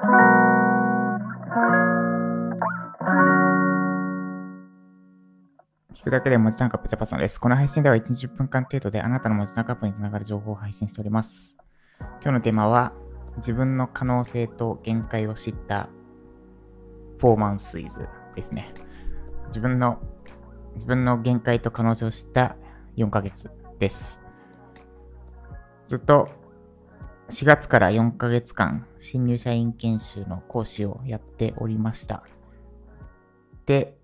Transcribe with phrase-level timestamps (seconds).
[0.00, 0.04] 聞
[6.04, 7.38] くだけで文字単価プチャパソンです。
[7.38, 11.58] この配信では1日10分間程度であなたの文字単価アップにつながる情報を配信しております。
[12.22, 12.94] 今日のテーマは
[13.36, 15.90] 自分の可能性と限界を知った
[17.18, 18.72] フォーマンスイズですね。
[19.48, 20.00] 自分の
[20.76, 22.56] 自分の限界と可能性を知った
[22.96, 24.22] 4ヶ月です。
[25.88, 26.39] ずっと
[27.30, 32.24] 4月から4ヶ月間新入社員研修の講師をやっておりました。
[33.66, 33.96] で、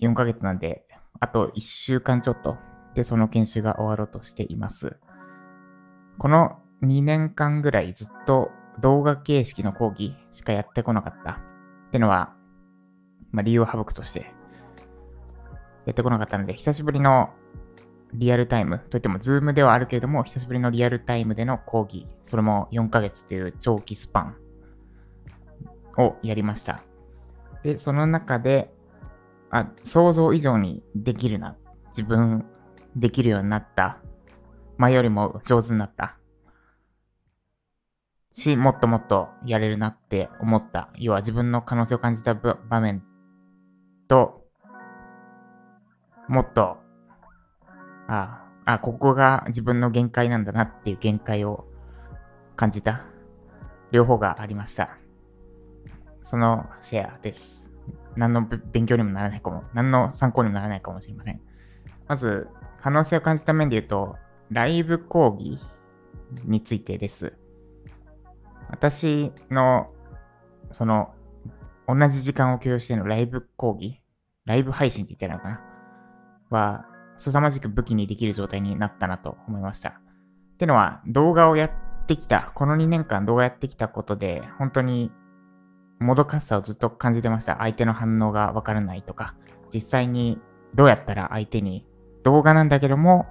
[0.00, 0.86] 4ヶ月なんで、
[1.20, 2.56] あと1週間ちょっと
[2.94, 4.96] でその研修が終わろうとしています。
[6.18, 11.32] この2年間ぐらいずっと動画形式の講義しかやってこなかった
[11.88, 12.34] ってのは、
[13.32, 14.32] まあ、理由を省くとして
[15.84, 17.30] やってこなかったので、久しぶりの
[18.14, 24.36] リアルタイムといっても、ズームではあるけれども、久しぶりのリアルタイムでの講義、それも4ヶ月という長期スパン
[25.96, 26.82] をやりました。
[27.62, 28.72] で、その中で、
[29.50, 31.56] あ、想像以上にできるな。
[31.88, 32.44] 自分
[32.96, 33.98] できるようになった。
[34.78, 36.16] 前よりも上手になった。
[38.30, 40.90] し、もっともっとやれるなって思った。
[40.96, 43.02] 要は自分の可能性を感じた場面
[44.08, 44.42] と、
[46.28, 46.81] もっと
[48.08, 51.66] ああ、ここが自分の限界なんだなっていう限界を
[52.56, 53.04] 感じた。
[53.90, 54.96] 両方がありました。
[56.22, 57.70] そのシェアです。
[58.16, 61.40] 何の勉強にもならないかも、何の参考にもならないかもしれません。
[62.06, 62.48] まず、
[62.80, 64.16] 可能性を感じた面で言うと、
[64.50, 65.58] ライブ講義
[66.44, 67.34] についてです。
[68.70, 69.92] 私の、
[70.70, 71.14] その、
[71.86, 74.00] 同じ時間を共有してのライブ講義、
[74.44, 75.60] ライブ配信って言ってたのか
[76.50, 76.56] な？
[76.58, 79.90] は、凄まじく武器にできる状態になったなと思いました。
[79.90, 81.70] ってのは、動画をやっ
[82.06, 85.10] てきた、この2年間動画やってきたことで、本当に
[86.00, 87.58] もどかしさをずっと感じてました。
[87.58, 89.34] 相手の反応がわからないとか、
[89.72, 90.38] 実際に
[90.74, 91.86] どうやったら相手に
[92.22, 93.26] 動画なんだけども、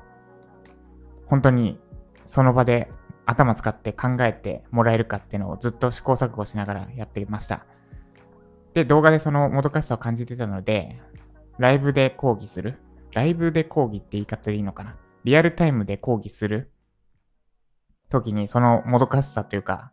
[1.28, 1.80] 本当に
[2.26, 2.92] その場で
[3.26, 7.66] 頭使って考えてもらえるかっていうのをずっと試行錯誤しながらやっていました。
[8.74, 11.02] で、動画でそのもどかしさを感じてたので、
[11.58, 12.78] ライブで講義する。
[13.14, 14.96] ライブで講義って言い方でいいのかな？
[15.24, 16.72] リアルタイムで講義する？
[18.10, 19.92] 時にそのもどかしさというか、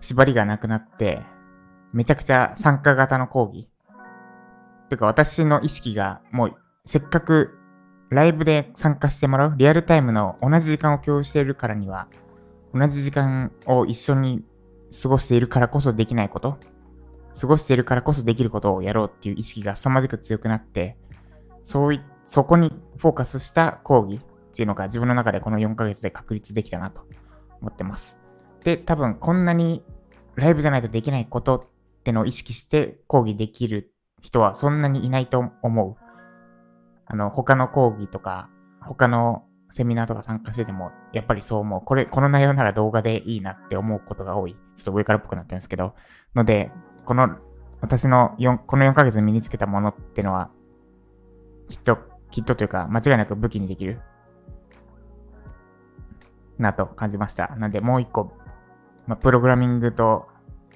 [0.00, 1.22] 縛りがなくなって、
[1.92, 3.68] めちゃくちゃ参加型の講義。
[4.88, 6.54] てか私の意識がもう
[6.84, 7.58] せっかく
[8.10, 12.08] ライブで参加してもらう、リアルタイムの同じ時間を共有しているからには、
[12.72, 14.42] 同じ時間を一緒に
[15.02, 16.58] 過ごしているからこそできないこと、
[17.38, 20.96] 過ごしているからこそできることをやろうっていう意識が凄まじく強くなって、
[21.64, 24.20] そういったそこにフォーカスした講義っ
[24.54, 27.00] ていうのが自分の中でこの4ヶ月で確立できたなと
[27.62, 28.18] 思ってます。
[28.64, 29.82] で、多分こんなに
[30.34, 35.96] ライブじゃないとできないことってのを意識して講義できる人はそんなにいないと思う。
[37.06, 38.50] あの、他の講義とか、
[38.82, 41.80] 他のセミナーとか参加してても、やっぱりそう思う。
[41.82, 44.54] これ、この内容なら動画でいいなって思うことが多い。
[44.76, 45.94] ちょっと上からっぽくなってるんですけど。
[46.34, 46.70] ので、
[47.06, 47.38] この、
[47.80, 50.50] 私の4、この4ヶ月身につけたものってのは、
[51.70, 54.00] きっときっとというか、間違いなく武器にできる。
[56.58, 57.54] なと感じました。
[57.56, 58.32] なんで、もう一個、
[59.06, 60.26] まあ、プログラミングと、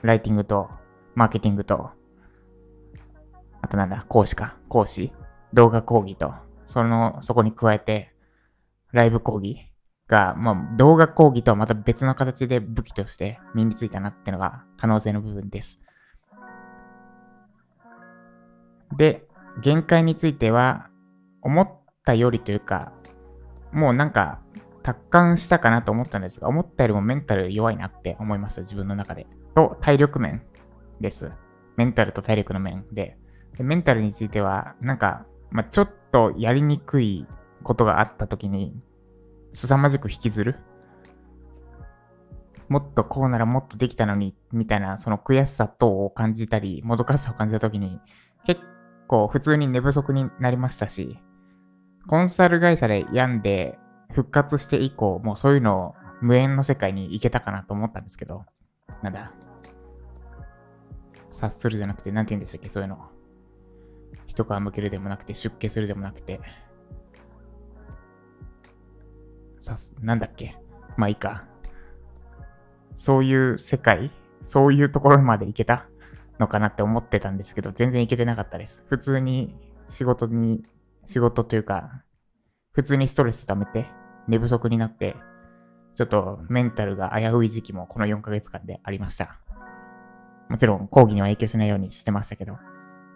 [0.03, 0.71] ライティングと、
[1.15, 1.91] マーケティングと、
[3.61, 4.57] あとなんだ、講師か。
[4.69, 5.13] 講師。
[5.53, 6.33] 動画講義と、
[6.65, 8.15] その、そこに加えて、
[8.93, 9.73] ライブ講義
[10.09, 15.81] が、まあ、動画講義とはまた別の形で武器として身についたなってのが可能性の部分です。
[18.97, 19.27] で、
[19.63, 20.89] 限界については、
[21.43, 21.71] 思っ
[22.05, 22.93] たよりというか、
[23.73, 24.41] もうなんか、
[24.83, 29.27] 達観したかなと思ったんですが、思ったよりもメンタル弱いなって思いました、自分の中で。
[29.55, 30.43] と、体力面
[31.01, 31.33] です。
[31.77, 33.17] メンタルと体力の面で。
[33.57, 37.27] でメンタルについては、なんか、まあ、ちょっとやりにくい
[37.63, 38.75] ことがあった時に、
[39.53, 40.59] 凄まじく引きずる。
[42.69, 48.01] もっとこうならもっとできたのに、みたいな、その悔しさ等を感じたり、もどかしさを感じた時に、
[48.45, 48.61] 結
[49.07, 51.19] 構普通に寝不足になりましたし、
[52.07, 53.79] コンサル会社で病んで
[54.13, 58.45] 復活して以降、もうそういうのを無縁の世界に行けたかなと思ったんですけど、
[59.03, 59.33] なんだ。
[61.31, 62.99] 察するじゃなくて、なんて言うんでしたっけ、そういうの。
[64.27, 66.41] 一皮向けるでもなくて、出家するでもなくて、
[69.61, 70.57] さす、なんだっけ。
[70.97, 71.45] まあいいか。
[72.97, 74.11] そういう世界
[74.43, 75.87] そういうところまで行けた
[76.39, 78.85] のかなって思ってたんですけど、全然行けてなかったです。
[78.89, 79.55] 普通に
[79.89, 80.65] 仕事に
[81.07, 82.03] 仕事というか、
[82.73, 83.87] 普通にストレス溜めて、
[84.29, 85.17] 寝不足になって、
[85.95, 89.39] ちょっとメンタルが危うい時期もこの4ヶ月間でありました。
[90.49, 92.59] もちろん講義には影響しないようにしてましたけど。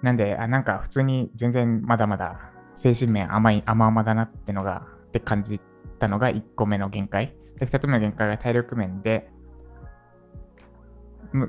[0.03, 5.61] なんで、あなんか普通に全然まだまだ精神面甘い、甘々だなってのが、って感じ
[5.99, 7.35] たのが1個目の限界。
[7.59, 9.31] で、2つ目の限界が体力面で、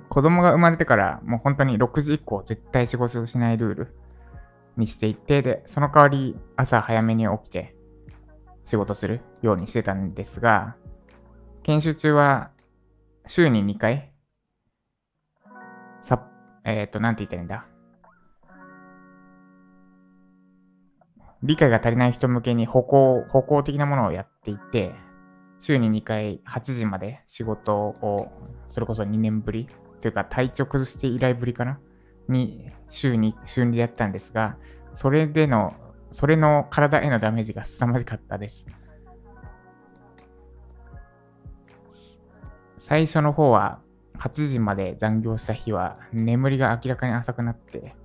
[0.10, 3.96] 子供が生まれてからもう本当に6時以降絶対仕事しないルール
[4.78, 7.76] にしていて、で、その代わり朝早めに起きて
[8.64, 10.76] 仕事するようにしてたんですが、
[11.64, 12.52] 研修中は
[13.26, 14.14] 週に2回、
[16.02, 16.28] さ、
[16.64, 17.66] えっ、ー、と、なんて言ったらいいんだ？
[21.44, 24.96] 理解が足りない人向けに歩行、歩行的なものをやっていて、
[25.60, 28.32] 週に2回8時まで仕事を、
[28.68, 29.68] それこそ2年ぶり
[30.02, 31.80] というか体調崩して以来ぶりかな
[32.30, 34.58] に週に、週にでやったんですが、
[34.94, 35.74] それでの、
[36.12, 38.68] それの体へのダメージが凄まじかったです。
[42.78, 43.82] 最初の方は
[44.18, 47.96] 8時まで残業した日は眠りが明らかに浅くなって、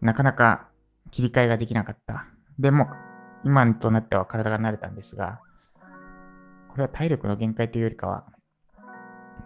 [0.00, 0.68] なかなか
[1.10, 2.26] 切り替えができなかった。
[2.58, 2.88] でも、
[3.44, 5.40] 今となっては体が慣れたんですが、
[6.70, 8.24] これは体力の限界というよりかは、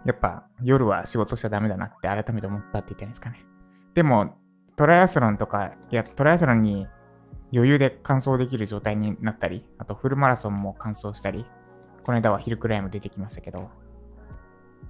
[0.05, 3.43] やっぱ夜は仕事しちゃダメだなって改めて思ったって言ったんですかね。
[3.93, 4.37] でも、
[4.75, 6.87] トライアスロンとか、いや、トライアスロンに
[7.53, 11.45] 余裕で完走できる状態になったり、あとフルマラソンも完走したり、
[12.03, 13.69] この間はヒルクライム出てきましたけど、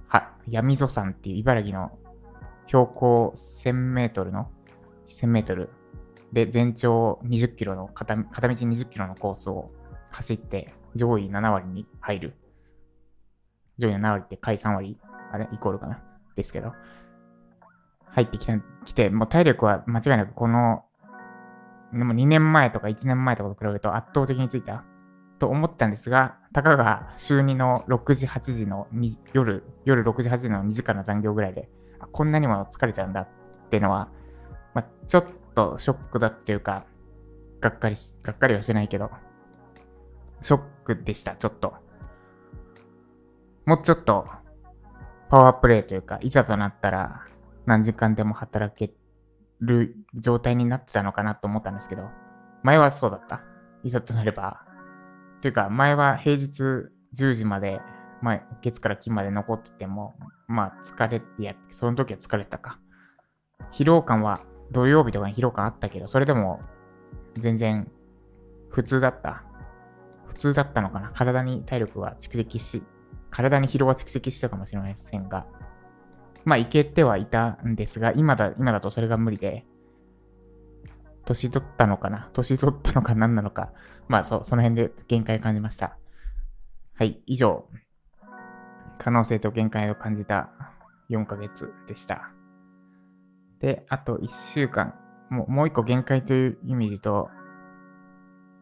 [0.08, 1.98] は、闇ぞ山っていう茨城の
[2.66, 4.50] 標高1000メートルの、
[5.08, 5.70] 1000メートル
[6.32, 9.70] で全長20キロの片、片道20キロのコースを
[10.10, 12.34] 走って上位7割に入る。
[13.78, 14.98] 上位の7割って下位3割
[15.32, 16.02] あれイコールかな？
[16.34, 16.72] ですけど。
[18.08, 18.54] 入ってきた、
[18.86, 20.84] 来て、もう体力は間違いなくこの、
[21.92, 24.84] でも2年前とか1年前とかと比べると圧倒的についた
[25.38, 28.88] と思ったんですが、たかが週2の6時、8時の
[29.34, 31.68] 夜、夜6時、8時の2時間の残業ぐらいで、
[32.10, 33.28] こんなにも疲れちゃうんだっ
[33.68, 34.08] ていうのは、
[34.72, 35.24] まあ、ちょっ
[35.54, 36.86] とショックだっていうか、
[37.60, 39.10] がっかり、がっかりはしてないけど、
[40.40, 41.74] ショックでした、ちょっと。
[43.66, 44.26] もうちょっと、
[45.28, 47.26] パワープレイというか、いざとなったら
[47.66, 48.94] 何時間でも働け
[49.60, 52.04] る状態になってたのかなと思ったんですけど、
[52.62, 53.42] 前はそうだった。
[53.82, 54.66] いざとなれば
[55.40, 56.62] というか、前は平日
[57.16, 57.80] 10時まで、
[58.22, 60.14] まあ、月から金まで残ってても、
[60.48, 62.78] まあ、疲れてや、その時は疲れたか。
[63.72, 64.40] 疲労感は、
[64.72, 66.60] 土曜日とかに疲労感あったけど、それでも、
[67.38, 67.90] 全然、
[68.70, 69.44] 普通だった。
[70.26, 71.10] 普通だったのかな。
[71.14, 72.82] 体に体力は蓄積し、
[73.36, 75.46] 体に疲労は蓄積したかもしれませんが、
[76.46, 79.66] まあ、いけてはいたんですが、今だ、今だとそれが無理で、
[81.26, 82.30] 年取ったのかな？
[82.32, 83.72] 年取ったのか何なのか？
[84.08, 85.98] まあ、そう、その辺で限界感じました。
[86.94, 87.68] はい、以上。
[88.96, 90.50] 可能性と限界を感じた
[91.10, 92.30] 4ヶ月でした。
[93.60, 94.94] で、あと1週間。
[95.28, 97.28] もう、もう1個限界という意味で言うと、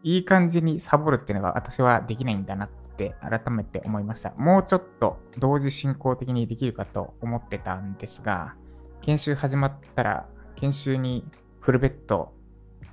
[0.04, 4.32] いい感じにサボるっていうのが私はできないんだなって改めて思いました。
[4.36, 8.54] もうちょっと同時進行的にできるかと思ってたんですが、
[9.00, 11.26] 研修始まったら、研修に
[11.60, 12.34] フルベッド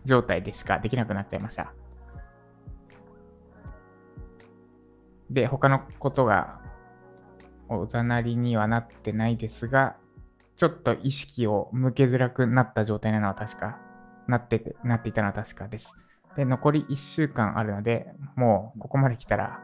[0.06, 1.74] 状態でしかできなくなっちゃいました。
[5.30, 6.62] で、他のことが
[7.68, 9.98] おざなりにはなってないですが、
[10.56, 13.80] ちょっと意識を向けづらくなった状態なのは確か、
[14.28, 15.94] なってて、なっていたのは確かです。
[16.36, 19.60] で、残り1週間あるので、もうここまで来たら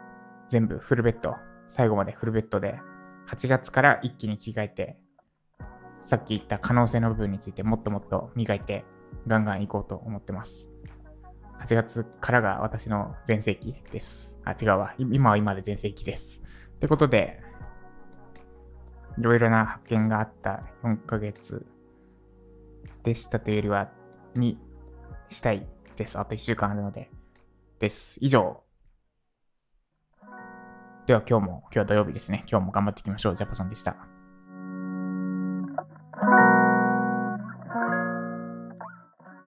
[0.49, 1.35] 全部フルベッド、
[1.67, 2.79] 最後までフルベッドで、
[3.27, 4.97] 8月から一気に切り替えて、
[6.01, 8.85] さっき言った可能性の部分についてもっともっと磨いて
[9.25, 10.71] ガンガン行こうと思ってます。
[11.59, 14.39] 8月からが私の全盛期です。
[14.45, 14.93] あ、違うわ。
[14.97, 16.41] 今は今で全盛期です。
[16.75, 17.41] ってことで、
[19.17, 21.65] いろいろな発見があった4ヶ月
[23.03, 23.89] でしたというよりは、
[24.35, 24.59] に
[25.29, 26.17] したいです。
[26.17, 27.11] あと1週間あるので。
[27.79, 28.17] です。
[28.21, 28.63] 以上。
[31.05, 32.45] では今日も、今日は土曜日ですね。
[32.49, 33.35] 今日も頑張っていきましょう。
[33.35, 34.16] ジャパソンでした。